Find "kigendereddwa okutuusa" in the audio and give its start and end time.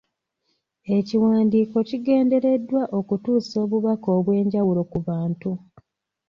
1.89-3.55